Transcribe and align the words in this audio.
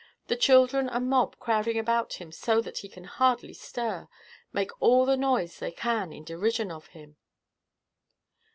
The 0.29 0.35
children 0.35 0.89
and 0.89 1.07
mob 1.07 1.37
crowding 1.39 1.77
about 1.77 2.13
him 2.13 2.31
so 2.31 2.59
that 2.61 2.79
he 2.79 2.89
can 2.89 3.03
hardly 3.03 3.53
stir, 3.53 4.07
make 4.51 4.71
all 4.81 5.05
the 5.05 5.15
noise 5.15 5.59
they 5.59 5.69
can 5.71 6.11
in 6.11 6.23
derision 6.23 6.71
of 6.71 6.87
him." 6.87 7.17